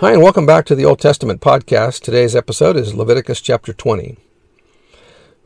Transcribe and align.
Hi, 0.00 0.12
and 0.12 0.20
welcome 0.20 0.44
back 0.44 0.66
to 0.66 0.74
the 0.74 0.84
Old 0.84 0.98
Testament 0.98 1.40
podcast. 1.40 2.02
Today's 2.02 2.34
episode 2.34 2.76
is 2.76 2.96
Leviticus 2.96 3.40
chapter 3.40 3.72
20. 3.72 4.18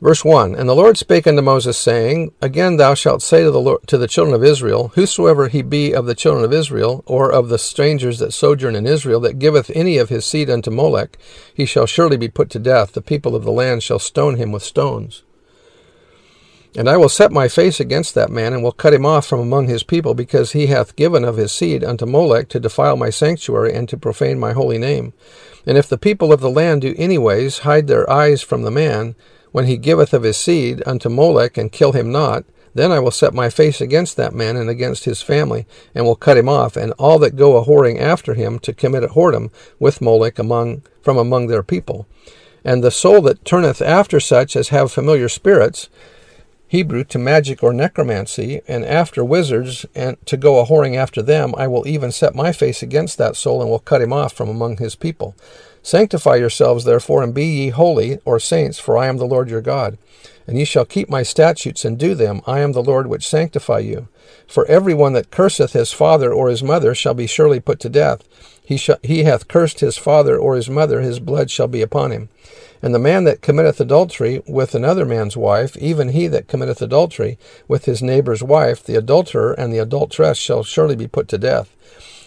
Verse 0.00 0.24
1 0.24 0.54
And 0.54 0.66
the 0.66 0.74
Lord 0.74 0.96
spake 0.96 1.26
unto 1.26 1.42
Moses, 1.42 1.76
saying, 1.76 2.32
Again 2.40 2.78
thou 2.78 2.94
shalt 2.94 3.20
say 3.20 3.44
to 3.44 3.50
the, 3.50 3.60
Lord, 3.60 3.86
to 3.88 3.98
the 3.98 4.08
children 4.08 4.34
of 4.34 4.42
Israel, 4.42 4.88
Whosoever 4.94 5.48
he 5.48 5.60
be 5.60 5.92
of 5.92 6.06
the 6.06 6.14
children 6.14 6.46
of 6.46 6.54
Israel, 6.54 7.04
or 7.06 7.30
of 7.30 7.50
the 7.50 7.58
strangers 7.58 8.20
that 8.20 8.32
sojourn 8.32 8.74
in 8.74 8.86
Israel, 8.86 9.20
that 9.20 9.38
giveth 9.38 9.70
any 9.74 9.98
of 9.98 10.08
his 10.08 10.24
seed 10.24 10.48
unto 10.48 10.70
Molech, 10.70 11.18
he 11.52 11.66
shall 11.66 11.86
surely 11.86 12.16
be 12.16 12.28
put 12.28 12.48
to 12.50 12.58
death. 12.58 12.92
The 12.92 13.02
people 13.02 13.36
of 13.36 13.44
the 13.44 13.52
land 13.52 13.82
shall 13.82 13.98
stone 13.98 14.36
him 14.36 14.50
with 14.50 14.62
stones. 14.62 15.24
And 16.76 16.88
I 16.88 16.96
will 16.96 17.08
set 17.08 17.32
my 17.32 17.48
face 17.48 17.80
against 17.80 18.14
that 18.14 18.30
man, 18.30 18.52
and 18.52 18.62
will 18.62 18.72
cut 18.72 18.92
him 18.92 19.06
off 19.06 19.26
from 19.26 19.40
among 19.40 19.68
his 19.68 19.82
people, 19.82 20.14
because 20.14 20.52
he 20.52 20.66
hath 20.66 20.96
given 20.96 21.24
of 21.24 21.36
his 21.36 21.50
seed 21.50 21.82
unto 21.82 22.04
Molech 22.06 22.48
to 22.50 22.60
defile 22.60 22.96
my 22.96 23.10
sanctuary 23.10 23.72
and 23.72 23.88
to 23.88 23.96
profane 23.96 24.38
my 24.38 24.52
holy 24.52 24.78
name. 24.78 25.12
And 25.66 25.78
if 25.78 25.88
the 25.88 25.98
people 25.98 26.32
of 26.32 26.40
the 26.40 26.50
land 26.50 26.82
do 26.82 26.94
anyways 26.98 27.60
hide 27.60 27.86
their 27.86 28.08
eyes 28.10 28.42
from 28.42 28.62
the 28.62 28.70
man, 28.70 29.14
when 29.50 29.66
he 29.66 29.76
giveth 29.78 30.12
of 30.12 30.24
his 30.24 30.36
seed 30.36 30.82
unto 30.86 31.08
Molech, 31.08 31.56
and 31.56 31.72
kill 31.72 31.92
him 31.92 32.12
not, 32.12 32.44
then 32.74 32.92
I 32.92 33.00
will 33.00 33.10
set 33.10 33.32
my 33.32 33.48
face 33.48 33.80
against 33.80 34.16
that 34.16 34.34
man 34.34 34.56
and 34.56 34.68
against 34.68 35.04
his 35.04 35.22
family, 35.22 35.66
and 35.94 36.04
will 36.04 36.16
cut 36.16 36.36
him 36.36 36.48
off, 36.48 36.76
and 36.76 36.92
all 36.92 37.18
that 37.20 37.34
go 37.34 37.56
a 37.56 37.64
whoring 37.64 37.98
after 37.98 38.34
him 38.34 38.58
to 38.60 38.74
commit 38.74 39.02
a 39.02 39.08
whoredom 39.08 39.50
with 39.78 40.02
Molech 40.02 40.38
among 40.38 40.82
from 41.00 41.16
among 41.16 41.46
their 41.46 41.62
people. 41.62 42.06
And 42.64 42.84
the 42.84 42.90
soul 42.90 43.22
that 43.22 43.44
turneth 43.44 43.80
after 43.80 44.20
such 44.20 44.54
as 44.54 44.68
have 44.68 44.92
familiar 44.92 45.28
spirits, 45.28 45.88
Hebrew 46.70 47.02
to 47.04 47.18
magic 47.18 47.62
or 47.62 47.72
necromancy, 47.72 48.60
and 48.68 48.84
after 48.84 49.24
wizards, 49.24 49.86
and 49.94 50.18
to 50.26 50.36
go 50.36 50.60
a 50.60 50.66
whoring 50.66 50.96
after 50.96 51.22
them, 51.22 51.54
I 51.56 51.66
will 51.66 51.88
even 51.88 52.12
set 52.12 52.34
my 52.34 52.52
face 52.52 52.82
against 52.82 53.16
that 53.16 53.36
soul, 53.36 53.62
and 53.62 53.70
will 53.70 53.78
cut 53.78 54.02
him 54.02 54.12
off 54.12 54.34
from 54.34 54.50
among 54.50 54.76
his 54.76 54.94
people. 54.94 55.34
Sanctify 55.82 56.36
yourselves, 56.36 56.84
therefore, 56.84 57.22
and 57.22 57.32
be 57.32 57.46
ye 57.46 57.68
holy, 57.70 58.18
or 58.26 58.38
saints, 58.38 58.78
for 58.78 58.98
I 58.98 59.06
am 59.06 59.16
the 59.16 59.24
Lord 59.24 59.48
your 59.48 59.62
God. 59.62 59.96
And 60.46 60.58
ye 60.58 60.66
shall 60.66 60.84
keep 60.84 61.08
my 61.08 61.22
statutes 61.22 61.86
and 61.86 61.98
do 61.98 62.14
them. 62.14 62.42
I 62.46 62.60
am 62.60 62.72
the 62.72 62.82
Lord 62.82 63.06
which 63.06 63.26
sanctify 63.26 63.78
you. 63.78 64.08
For 64.46 64.66
every 64.66 64.92
one 64.92 65.14
that 65.14 65.30
curseth 65.30 65.72
his 65.72 65.92
father 65.92 66.32
or 66.32 66.48
his 66.48 66.62
mother 66.62 66.94
shall 66.94 67.14
be 67.14 67.26
surely 67.26 67.60
put 67.60 67.80
to 67.80 67.88
death. 67.88 68.22
He, 68.62 68.76
shall, 68.76 68.98
he 69.02 69.24
hath 69.24 69.48
cursed 69.48 69.80
his 69.80 69.96
father 69.96 70.36
or 70.36 70.54
his 70.54 70.68
mother, 70.68 71.00
his 71.00 71.18
blood 71.20 71.50
shall 71.50 71.68
be 71.68 71.80
upon 71.80 72.12
him. 72.12 72.28
And 72.80 72.94
the 72.94 72.98
man 72.98 73.24
that 73.24 73.42
committeth 73.42 73.80
adultery 73.80 74.42
with 74.46 74.74
another 74.74 75.04
man's 75.04 75.36
wife, 75.36 75.76
even 75.76 76.10
he 76.10 76.28
that 76.28 76.48
committeth 76.48 76.80
adultery 76.80 77.38
with 77.66 77.86
his 77.86 78.02
neighbor's 78.02 78.42
wife, 78.42 78.82
the 78.82 78.94
adulterer 78.94 79.52
and 79.52 79.72
the 79.72 79.78
adulteress 79.78 80.38
shall 80.38 80.62
surely 80.62 80.94
be 80.94 81.08
put 81.08 81.28
to 81.28 81.38
death. 81.38 81.74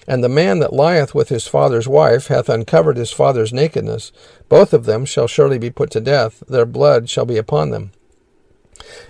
And 0.08 0.24
the 0.24 0.30
man 0.30 0.60
that 0.60 0.74
lieth 0.74 1.16
with 1.16 1.30
his 1.30 1.48
father's 1.48 1.88
wife 1.88 2.28
hath 2.28 2.50
uncovered 2.50 2.98
his 2.98 3.12
father's 3.12 3.54
nakedness. 3.54 4.12
Both 4.50 4.74
of 4.74 4.86
them 4.86 5.06
shall 5.06 5.28
surely 5.28 5.58
be 5.58 5.70
put 5.70 5.92
to 5.92 6.02
death. 6.02 6.44
Their 6.48 6.66
blood 6.66 7.10
shall 7.10 7.26
be 7.26 7.38
upon 7.38 7.70
them. 7.70 7.92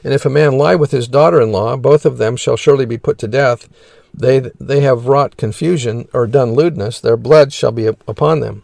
And 0.03 0.13
if 0.13 0.25
a 0.25 0.30
man 0.30 0.57
lie 0.57 0.75
with 0.75 0.91
his 0.91 1.07
daughter 1.07 1.41
in 1.41 1.51
law, 1.51 1.75
both 1.78 2.06
of 2.06 2.18
them 2.18 2.35
shall 2.35 2.57
surely 2.57 2.85
be 2.85 2.97
put 2.97 3.18
to 3.19 3.28
death. 3.28 3.69
They, 4.13 4.40
they 4.59 4.81
have 4.81 5.07
wrought 5.07 5.38
confusion 5.38 6.07
or 6.13 6.28
done 6.28 6.53
lewdness, 6.53 7.00
their 7.00 7.18
blood 7.18 7.53
shall 7.53 7.72
be 7.72 7.85
upon 7.85 8.41
them. 8.41 8.63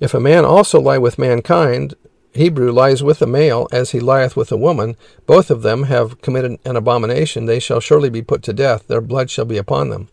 If 0.00 0.14
a 0.14 0.20
man 0.20 0.44
also 0.44 0.80
lie 0.80 0.98
with 0.98 1.18
mankind, 1.18 1.94
Hebrew 2.34 2.72
lies 2.72 3.02
with 3.02 3.20
a 3.20 3.26
male 3.26 3.68
as 3.70 3.90
he 3.90 4.00
lieth 4.00 4.36
with 4.36 4.50
a 4.50 4.56
woman, 4.56 4.96
both 5.26 5.50
of 5.50 5.62
them 5.62 5.84
have 5.84 6.22
committed 6.22 6.58
an 6.64 6.76
abomination, 6.76 7.44
they 7.44 7.58
shall 7.58 7.80
surely 7.80 8.08
be 8.08 8.22
put 8.22 8.42
to 8.44 8.54
death, 8.54 8.86
their 8.86 9.02
blood 9.02 9.30
shall 9.30 9.44
be 9.44 9.58
upon 9.58 9.90
them. 9.90 10.08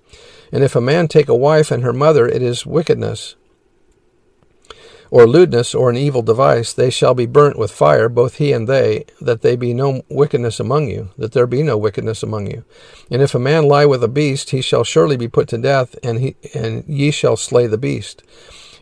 And 0.51 0.63
if 0.63 0.75
a 0.75 0.81
man 0.81 1.07
take 1.07 1.29
a 1.29 1.35
wife 1.35 1.71
and 1.71 1.83
her 1.83 1.93
mother, 1.93 2.27
it 2.27 2.41
is 2.41 2.65
wickedness, 2.65 3.35
or 5.11 5.27
lewdness, 5.27 5.73
or 5.73 5.89
an 5.89 5.97
evil 5.97 6.21
device, 6.21 6.73
they 6.73 6.89
shall 6.89 7.13
be 7.13 7.25
burnt 7.25 7.57
with 7.57 7.71
fire, 7.71 8.09
both 8.09 8.35
he 8.35 8.51
and 8.51 8.67
they, 8.67 9.05
that 9.19 9.41
there 9.41 9.57
be 9.57 9.73
no 9.73 10.03
wickedness 10.09 10.59
among 10.59 10.87
you, 10.87 11.09
that 11.17 11.31
there 11.31 11.47
be 11.47 11.63
no 11.63 11.77
wickedness 11.77 12.21
among 12.21 12.47
you. 12.47 12.63
And 13.09 13.21
if 13.21 13.33
a 13.33 13.39
man 13.39 13.67
lie 13.67 13.85
with 13.85 14.03
a 14.03 14.07
beast, 14.07 14.51
he 14.51 14.61
shall 14.61 14.83
surely 14.83 15.17
be 15.17 15.27
put 15.27 15.47
to 15.47 15.57
death, 15.57 15.95
and 16.03 16.19
he 16.19 16.35
and 16.53 16.83
ye 16.87 17.09
shall 17.11 17.37
slay 17.37 17.65
the 17.65 17.77
beast. 17.77 18.23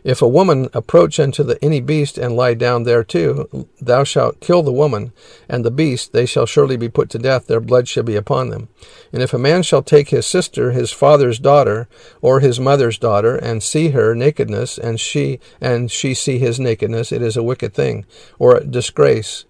If 0.04 0.22
a 0.22 0.28
woman 0.28 0.68
approach 0.72 1.18
unto 1.18 1.42
the, 1.42 1.62
any 1.62 1.80
beast 1.80 2.18
and 2.18 2.36
lie 2.36 2.54
down 2.54 2.84
there 2.84 3.04
too, 3.04 3.68
thou 3.80 4.04
shalt 4.04 4.40
kill 4.40 4.62
the 4.62 4.72
woman 4.72 5.12
and 5.48 5.64
the 5.64 5.70
beast, 5.70 6.12
they 6.12 6.26
shall 6.26 6.46
surely 6.46 6.76
be 6.76 6.88
put 6.88 7.10
to 7.10 7.18
death, 7.18 7.46
their 7.46 7.60
blood 7.60 7.88
shall 7.88 8.04
be 8.04 8.16
upon 8.16 8.50
them. 8.50 8.68
And 9.12 9.22
if 9.22 9.32
a 9.32 9.38
man 9.38 9.62
shall 9.62 9.82
take 9.82 10.10
his 10.10 10.26
sister, 10.26 10.72
his 10.72 10.92
father's 10.92 11.38
daughter, 11.38 11.88
or 12.20 12.40
his 12.40 12.60
mother's 12.60 12.98
daughter, 12.98 13.36
and 13.36 13.62
see 13.62 13.90
her 13.90 14.14
nakedness, 14.14 14.78
and 14.78 15.00
she 15.00 15.40
and 15.60 15.90
she 15.90 16.14
see 16.14 16.38
his 16.38 16.60
nakedness, 16.60 17.12
it 17.12 17.22
is 17.22 17.36
a 17.36 17.42
wicked 17.42 17.74
thing, 17.74 18.04
or 18.38 18.56
a 18.56 18.64
disgrace 18.64 19.44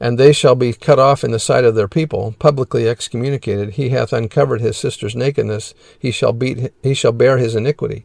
and 0.00 0.18
they 0.18 0.32
shall 0.32 0.54
be 0.54 0.72
cut 0.72 0.98
off 0.98 1.24
in 1.24 1.30
the 1.30 1.38
sight 1.38 1.64
of 1.64 1.74
their 1.74 1.88
people, 1.88 2.34
publicly 2.38 2.88
excommunicated. 2.88 3.74
He 3.74 3.90
hath 3.90 4.12
uncovered 4.12 4.60
his 4.60 4.76
sister's 4.76 5.16
nakedness; 5.16 5.74
he 5.98 6.10
shall 6.10 6.32
beat, 6.32 6.72
he 6.82 6.94
shall 6.94 7.12
bear 7.12 7.38
his 7.38 7.54
iniquity. 7.54 8.04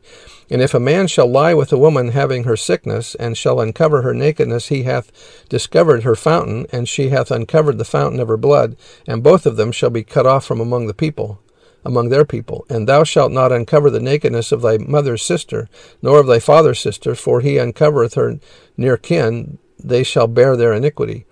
And 0.50 0.62
if 0.62 0.74
a 0.74 0.80
man 0.80 1.08
shall 1.08 1.28
lie 1.28 1.54
with 1.54 1.72
a 1.72 1.78
woman 1.78 2.10
having 2.10 2.44
her 2.44 2.58
sickness, 2.58 3.16
and 3.16 3.38
shall 3.38 3.60
uncover 3.60 4.02
her 4.02 4.14
nakedness, 4.14 4.68
he 4.68 4.84
hath 4.84 5.12
discovered 5.50 6.04
her 6.04 6.16
fountain, 6.16 6.68
and 6.72 6.88
she 6.88 7.10
hath 7.10 7.32
uncovered 7.32 7.78
the 7.78 7.86
fountain 7.86 8.20
of 8.20 8.28
her 8.28 8.38
blood, 8.38 8.76
and 9.08 9.24
both 9.24 9.46
of 9.46 9.56
them 9.56 9.72
shall 9.72 9.90
be 9.90 10.04
cut 10.04 10.26
off 10.26 10.46
from 10.46 10.60
among 10.60 10.88
the 10.88 10.94
people 10.94 11.40
among 11.84 12.10
their 12.10 12.26
people. 12.26 12.66
And 12.70 12.88
thou 12.88 13.04
shalt 13.04 13.32
not 13.32 13.52
uncover 13.52 13.90
the 13.90 14.00
nakedness 14.00 14.52
of 14.52 14.62
thy 14.62 14.78
mother's 14.78 15.24
sister, 15.24 15.68
nor 16.02 16.20
of 16.20 16.28
thy 16.28 16.40
father's 16.40 16.80
sister, 16.80 17.16
for 17.16 17.42
he 17.42 17.56
uncovereth 17.56 18.16
her 18.16 18.40
near 18.78 18.98
kin, 18.98 19.58
they 19.84 20.04
shall 20.04 20.28
bear 20.28 20.56
their 20.56 20.74
iniquity. 20.74 21.26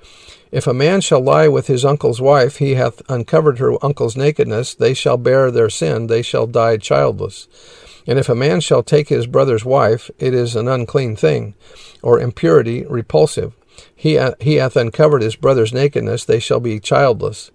If 0.52 0.66
a 0.66 0.74
man 0.74 1.02
shall 1.02 1.22
lie 1.22 1.48
with 1.48 1.68
his 1.68 1.86
uncle's 1.86 2.20
wife, 2.20 2.58
he 2.58 2.74
hath 2.74 3.04
uncovered 3.08 3.60
her 3.60 3.84
uncle's 3.86 4.18
nakedness, 4.18 4.74
they 4.74 4.96
shall 4.96 5.18
bear 5.18 5.52
their 5.52 5.70
sin, 5.70 6.08
they 6.08 6.24
shall 6.24 6.48
die 6.48 6.78
childless. 6.78 7.48
And 8.08 8.18
if 8.18 8.30
a 8.30 8.36
man 8.36 8.60
shall 8.60 8.82
take 8.82 9.10
his 9.10 9.28
brother's 9.28 9.64
wife, 9.64 10.10
it 10.18 10.34
is 10.34 10.56
an 10.56 10.68
unclean 10.68 11.16
thing, 11.16 11.54
or 12.02 12.20
impurity 12.20 12.84
repulsive. 12.88 13.54
He, 13.96 14.18
uh, 14.18 14.34
he 14.40 14.56
hath 14.56 14.76
uncovered 14.76 15.22
his 15.22 15.36
brother's 15.36 15.72
nakedness, 15.72 16.26
they 16.26 16.40
shall 16.40 16.60
be 16.60 16.80
childless. 16.80 17.52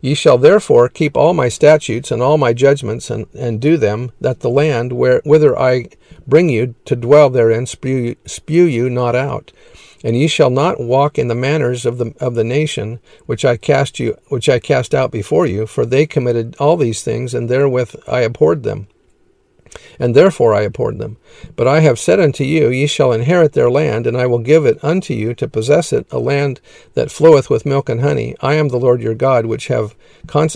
Ye 0.00 0.14
shall 0.14 0.38
therefore 0.38 0.88
keep 0.88 1.16
all 1.16 1.34
my 1.34 1.48
statutes 1.48 2.12
and 2.12 2.22
all 2.22 2.38
my 2.38 2.52
judgments, 2.52 3.10
and, 3.10 3.26
and 3.34 3.60
do 3.60 3.76
them, 3.76 4.12
that 4.20 4.40
the 4.40 4.50
land 4.50 4.92
where, 4.92 5.20
whither 5.24 5.58
I 5.58 5.88
bring 6.24 6.48
you 6.48 6.76
to 6.84 6.94
dwell 6.94 7.30
therein 7.30 7.66
spew, 7.66 8.14
spew 8.26 8.62
you 8.62 8.88
not 8.88 9.16
out. 9.16 9.50
And 10.04 10.16
ye 10.16 10.28
shall 10.28 10.50
not 10.50 10.80
walk 10.80 11.18
in 11.18 11.28
the 11.28 11.34
manners 11.34 11.84
of 11.84 11.98
the 11.98 12.14
of 12.20 12.34
the 12.34 12.44
nation 12.44 13.00
which 13.26 13.44
I 13.44 13.56
cast 13.56 13.98
you 13.98 14.16
which 14.28 14.48
I 14.48 14.58
cast 14.58 14.94
out 14.94 15.10
before 15.10 15.46
you, 15.46 15.66
for 15.66 15.84
they 15.84 16.06
committed 16.06 16.56
all 16.58 16.76
these 16.76 17.02
things, 17.02 17.34
and 17.34 17.48
therewith 17.48 17.96
I 18.06 18.20
abhorred 18.20 18.62
them. 18.62 18.86
And 19.98 20.14
therefore 20.14 20.54
I 20.54 20.62
abhorred 20.62 20.98
them. 20.98 21.18
But 21.56 21.66
I 21.66 21.80
have 21.80 21.98
said 21.98 22.20
unto 22.20 22.44
you, 22.44 22.68
Ye 22.68 22.86
shall 22.86 23.12
inherit 23.12 23.52
their 23.52 23.70
land, 23.70 24.06
and 24.06 24.16
I 24.16 24.26
will 24.26 24.38
give 24.38 24.64
it 24.64 24.82
unto 24.82 25.12
you 25.12 25.34
to 25.34 25.48
possess 25.48 25.92
it, 25.92 26.06
a 26.10 26.18
land 26.18 26.60
that 26.94 27.10
floweth 27.10 27.50
with 27.50 27.66
milk 27.66 27.88
and 27.88 28.00
honey. 28.00 28.34
I 28.40 28.54
am 28.54 28.68
the 28.68 28.78
Lord 28.78 29.02
your 29.02 29.14
God, 29.14 29.46
which 29.46 29.68
have 29.68 29.94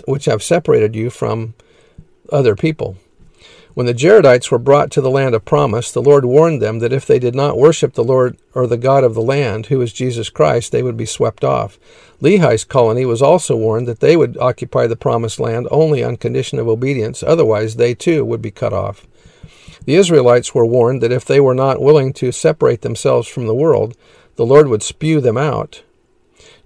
which 0.07 0.25
have 0.27 0.43
separated 0.43 0.95
you 0.95 1.11
from 1.11 1.55
other 2.31 2.57
people. 2.57 2.97
When 3.75 3.87
the 3.87 3.95
Jaredites 3.95 4.51
were 4.51 4.59
brought 4.59 4.91
to 4.91 5.01
the 5.01 5.11
land 5.11 5.35
of 5.35 5.47
promise, 5.47 5.91
the 5.91 6.03
Lord 6.03 6.27
warned 6.27 6.61
them 6.61 6.81
that 6.81 6.93
if 6.93 7.07
they 7.07 7.19
did 7.19 7.35
not 7.35 7.57
worship 7.57 7.95
the 7.95 8.05
Lord 8.05 8.37
or 8.55 8.67
the 8.67 8.77
God 8.77 9.03
of 9.03 9.15
the 9.15 9.23
land, 9.23 9.67
who 9.67 9.81
is 9.81 9.95
Jesus 9.95 10.29
Christ, 10.29 10.73
they 10.73 10.83
would 10.83 10.97
be 10.97 11.07
swept 11.07 11.43
off. 11.43 11.79
Lehi's 12.21 12.65
colony 12.65 13.07
was 13.07 13.23
also 13.23 13.57
warned 13.57 13.89
that 13.89 14.01
they 14.01 14.15
would 14.15 14.37
occupy 14.37 14.87
the 14.87 14.95
promised 14.95 15.41
land 15.41 15.69
only 15.71 16.05
on 16.05 16.19
condition 16.19 16.59
of 16.59 16.69
obedience, 16.69 17.23
otherwise 17.23 17.77
they 17.77 17.95
too 17.95 18.27
would 18.27 18.43
be 18.43 18.51
cut 18.51 18.75
off. 18.75 19.07
The 19.87 19.95
Israelites 19.95 20.55
were 20.55 20.67
warned 20.67 21.03
that 21.03 21.11
if 21.11 21.25
they 21.25 21.41
were 21.41 21.55
not 21.55 21.81
willing 21.81 22.13
to 22.15 22.31
separate 22.31 22.83
themselves 22.83 23.27
from 23.27 23.47
the 23.47 23.55
world, 23.55 23.97
the 24.37 24.47
Lord 24.47 24.69
would 24.69 24.83
spew 24.83 25.19
them 25.21 25.39
out. 25.39 25.83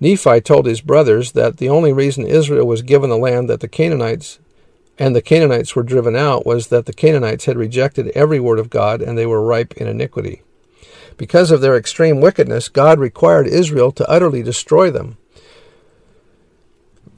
Nephi 0.01 0.41
told 0.41 0.67
his 0.67 0.81
brothers 0.81 1.33
that 1.33 1.59
the 1.59 1.69
only 1.69 1.93
reason 1.93 2.27
Israel 2.27 2.67
was 2.67 2.83
given 2.83 3.11
the 3.11 3.17
land 3.17 3.49
that 3.49 3.61
the 3.61 3.69
Canaanites 3.69 4.41
and 4.99 5.15
the 5.15 5.23
Canaanites 5.23 5.77
were 5.77 5.83
driven 5.83 6.17
out 6.17 6.47
was 6.47 6.69
that 6.69 6.87
the 6.87 6.93
Canaanites 6.93 7.45
had 7.45 7.57
rejected 7.57 8.09
every 8.09 8.41
word 8.41 8.59
of 8.59 8.71
God 8.71 9.03
and 9.03 9.17
they 9.17 9.27
were 9.27 9.43
ripe 9.43 9.75
in 9.75 9.87
iniquity. 9.87 10.43
Because 11.17 11.51
of 11.51 11.61
their 11.61 11.77
extreme 11.77 12.21
wickedness, 12.21 12.69
God 12.69 12.99
required 12.99 13.47
Israel 13.47 13.93
to 13.93 14.09
utterly 14.11 14.43
destroy 14.43 14.91
them. 14.91 15.17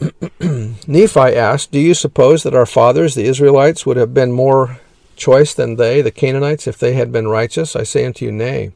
Nephi 0.87 1.21
asked, 1.21 1.73
Do 1.73 1.81
you 1.81 1.95
suppose 1.95 2.43
that 2.43 2.55
our 2.55 2.67
fathers, 2.67 3.15
the 3.15 3.27
Israelites, 3.27 3.85
would 3.85 3.97
have 3.97 4.15
been 4.15 4.31
more 4.31 4.79
choice 5.17 5.53
than 5.55 5.77
they, 5.77 6.01
the 6.01 6.13
Canaanites, 6.13 6.69
if 6.69 6.79
they 6.79 6.93
had 6.95 7.11
been 7.11 7.27
righteous? 7.27 7.75
I 7.75 7.83
say 7.83 8.05
unto 8.05 8.25
you, 8.25 8.33
Nay. 8.33 8.73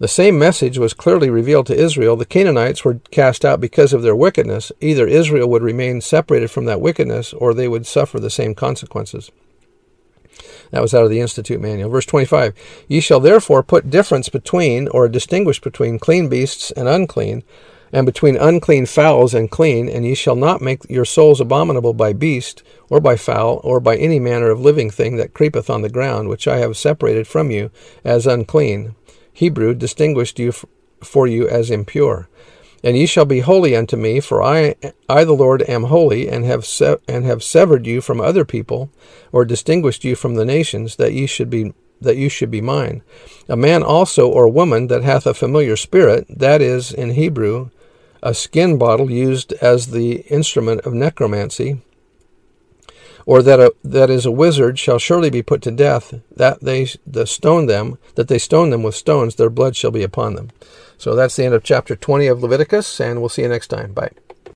The 0.00 0.08
same 0.08 0.38
message 0.38 0.76
was 0.76 0.92
clearly 0.92 1.30
revealed 1.30 1.66
to 1.66 1.76
Israel. 1.76 2.16
The 2.16 2.26
Canaanites 2.26 2.84
were 2.84 3.00
cast 3.12 3.44
out 3.44 3.60
because 3.60 3.92
of 3.92 4.02
their 4.02 4.16
wickedness. 4.16 4.72
Either 4.80 5.06
Israel 5.06 5.48
would 5.50 5.62
remain 5.62 6.00
separated 6.00 6.50
from 6.50 6.64
that 6.64 6.80
wickedness, 6.80 7.32
or 7.32 7.54
they 7.54 7.68
would 7.68 7.86
suffer 7.86 8.18
the 8.18 8.30
same 8.30 8.56
consequences. 8.56 9.30
That 10.72 10.82
was 10.82 10.94
out 10.94 11.04
of 11.04 11.10
the 11.10 11.20
Institute 11.20 11.60
Manual. 11.60 11.90
Verse 11.90 12.06
25 12.06 12.54
Ye 12.88 12.98
shall 12.98 13.20
therefore 13.20 13.62
put 13.62 13.90
difference 13.90 14.28
between, 14.28 14.88
or 14.88 15.08
distinguish 15.08 15.60
between, 15.60 16.00
clean 16.00 16.28
beasts 16.28 16.72
and 16.72 16.88
unclean, 16.88 17.44
and 17.92 18.04
between 18.04 18.36
unclean 18.36 18.86
fowls 18.86 19.32
and 19.32 19.52
clean, 19.52 19.88
and 19.88 20.04
ye 20.04 20.16
shall 20.16 20.34
not 20.34 20.60
make 20.60 20.90
your 20.90 21.04
souls 21.04 21.40
abominable 21.40 21.94
by 21.94 22.12
beast, 22.12 22.64
or 22.90 22.98
by 22.98 23.16
fowl, 23.16 23.60
or 23.62 23.78
by 23.78 23.96
any 23.96 24.18
manner 24.18 24.50
of 24.50 24.60
living 24.60 24.90
thing 24.90 25.16
that 25.18 25.34
creepeth 25.34 25.70
on 25.70 25.82
the 25.82 25.88
ground, 25.88 26.28
which 26.28 26.48
I 26.48 26.56
have 26.56 26.76
separated 26.76 27.28
from 27.28 27.52
you 27.52 27.70
as 28.02 28.26
unclean. 28.26 28.96
Hebrew, 29.34 29.74
distinguished 29.74 30.38
you 30.38 30.52
for 31.02 31.26
you 31.26 31.46
as 31.46 31.70
impure. 31.70 32.28
And 32.82 32.96
ye 32.96 33.06
shall 33.06 33.24
be 33.24 33.40
holy 33.40 33.74
unto 33.74 33.96
me, 33.96 34.20
for 34.20 34.42
I, 34.42 34.76
I 35.08 35.24
the 35.24 35.32
Lord, 35.32 35.62
am 35.62 35.84
holy, 35.84 36.28
and 36.28 36.44
have 36.44 36.64
se- 36.64 36.98
and 37.08 37.24
have 37.24 37.42
severed 37.42 37.86
you 37.86 38.00
from 38.00 38.20
other 38.20 38.44
people, 38.44 38.90
or 39.32 39.44
distinguished 39.44 40.04
you 40.04 40.14
from 40.14 40.34
the 40.34 40.44
nations, 40.44 40.96
that 40.96 41.12
ye 41.12 41.26
should 41.26 41.50
be 41.50 41.72
that 42.00 42.16
you 42.16 42.28
should 42.28 42.50
be 42.50 42.60
mine. 42.60 43.02
A 43.48 43.56
man 43.56 43.82
also 43.82 44.28
or 44.28 44.48
woman 44.48 44.88
that 44.88 45.02
hath 45.02 45.26
a 45.26 45.34
familiar 45.34 45.76
spirit, 45.76 46.26
that 46.28 46.60
is 46.60 46.92
in 46.92 47.10
Hebrew, 47.10 47.70
a 48.22 48.34
skin 48.34 48.78
bottle 48.78 49.10
used 49.10 49.52
as 49.54 49.88
the 49.88 50.16
instrument 50.30 50.82
of 50.82 50.92
necromancy, 50.92 51.80
or 53.26 53.42
that 53.42 53.60
a, 53.60 53.74
that 53.82 54.10
is 54.10 54.26
a 54.26 54.30
wizard 54.30 54.78
shall 54.78 54.98
surely 54.98 55.30
be 55.30 55.42
put 55.42 55.62
to 55.62 55.70
death 55.70 56.14
that 56.34 56.60
they 56.60 56.86
the 57.06 57.26
stone 57.26 57.66
them 57.66 57.98
that 58.14 58.28
they 58.28 58.38
stone 58.38 58.70
them 58.70 58.82
with 58.82 58.94
stones 58.94 59.34
their 59.34 59.50
blood 59.50 59.76
shall 59.76 59.90
be 59.90 60.02
upon 60.02 60.34
them. 60.34 60.50
So 60.98 61.14
that's 61.14 61.36
the 61.36 61.44
end 61.44 61.54
of 61.54 61.64
chapter 61.64 61.96
20 61.96 62.26
of 62.26 62.42
leviticus 62.42 63.00
and 63.00 63.20
we'll 63.20 63.28
see 63.28 63.42
you 63.42 63.48
next 63.48 63.68
time. 63.68 63.92
Bye 63.92 64.10